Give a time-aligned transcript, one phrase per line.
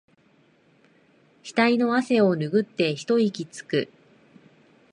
[1.43, 3.87] ひたいの汗をぬぐって一息つく